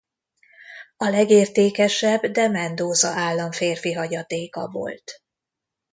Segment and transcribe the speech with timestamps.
[0.97, 5.23] A legértékesebb de Mendoza államférfi hagyatéka volt.